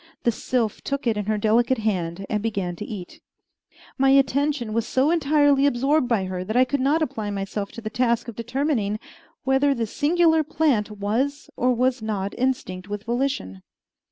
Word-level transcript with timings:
The 0.23 0.31
sylph 0.31 0.81
took 0.81 1.05
it 1.05 1.15
in 1.15 1.27
her 1.27 1.37
delicate 1.37 1.77
hand 1.77 2.25
and 2.27 2.41
began 2.41 2.75
to 2.77 2.85
eat. 2.85 3.21
My 3.99 4.09
attention 4.09 4.73
was 4.73 4.87
so 4.87 5.11
entirely 5.11 5.67
absorbed 5.67 6.07
by 6.07 6.23
her 6.25 6.43
that 6.43 6.57
I 6.57 6.65
could 6.65 6.79
not 6.79 7.03
apply 7.03 7.29
myself 7.29 7.71
to 7.73 7.81
the 7.81 7.91
task 7.91 8.27
of 8.27 8.35
determining 8.35 8.97
whether 9.43 9.75
this 9.75 9.93
singular 9.95 10.43
plant 10.43 10.89
was 10.89 11.51
or 11.55 11.71
was 11.75 12.01
not 12.01 12.33
instinct 12.35 12.89
with 12.89 13.03
volition. 13.03 13.61